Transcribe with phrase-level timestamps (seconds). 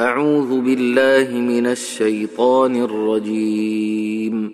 [0.00, 4.52] أعوذ بالله من الشيطان الرجيم.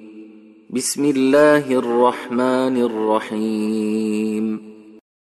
[0.71, 4.63] بسم الله الرحمن الرحيم.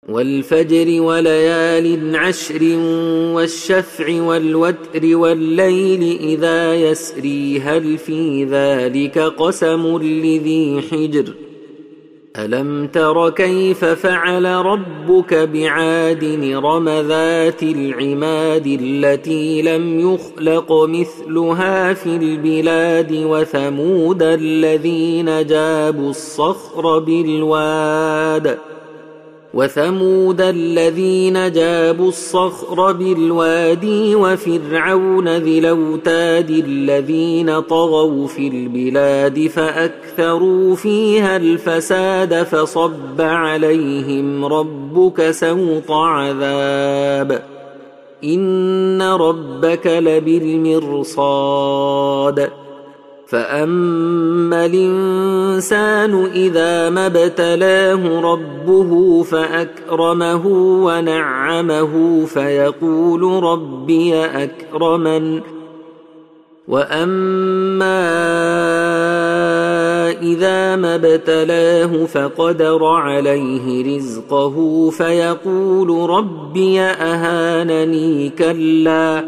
[0.09, 2.63] والفجر وليال عشر
[3.35, 11.46] والشفع والوتر والليل إذا يسري هل في ذلك قسم لذي حجر ۖ
[12.39, 16.25] ألم تر كيف فعل ربك بعاد
[16.65, 28.59] رم ذات العماد التي لم يخلق مثلها في البلاد وثمود الذين جابوا الصخر بالواد
[29.55, 42.43] وثمود الذين جابوا الصخر بالوادي وفرعون ذي الأوتاد الذين طغوا في البلاد فأكثروا فيها الفساد
[42.43, 47.43] فصب عليهم ربك سوط عذاب
[48.25, 51.07] إن ربك لبالمرصاد
[53.27, 60.47] فاما الانسان اذا ما ابتلاه ربه فاكرمه
[60.85, 65.41] ونعمه فيقول ربي اكرمن
[66.69, 68.03] واما
[70.23, 79.25] اذا ما ابتلاه فقدر عليه رزقه فيقول ربي اهانني كلا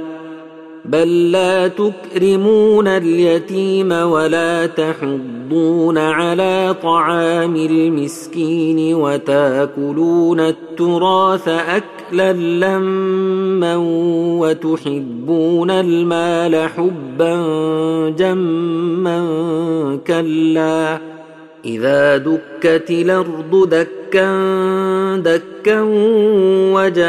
[0.89, 13.77] بل لا تكرمون اليتيم ولا تحضون على طعام المسكين وتاكلون التراث أكلا لما
[14.41, 17.34] وتحبون المال حبا
[18.19, 19.19] جما
[20.06, 20.98] كلا
[21.64, 23.69] إذا دكت الأرض
[24.08, 25.80] دكا دكا
[26.72, 27.08] وجاء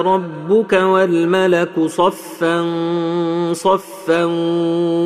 [0.00, 2.64] ربك والملك صفا
[3.52, 4.24] صفا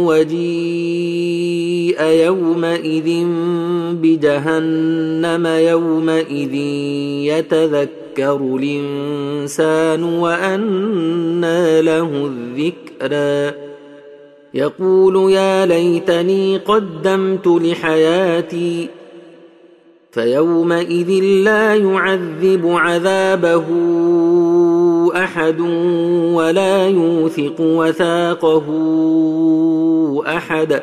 [0.07, 3.27] وجيء يومئذ
[3.93, 6.55] بجهنم يومئذ
[7.25, 13.67] يتذكر الإنسان وأنى له الذكرى.
[14.55, 18.89] يقول يا ليتني قدمت لحياتي
[20.17, 21.11] فيومئذ
[21.45, 23.65] لا يعذب عذابه
[25.17, 25.61] أحد
[26.33, 28.67] ولا يوثق وثاقه
[30.27, 30.83] أحد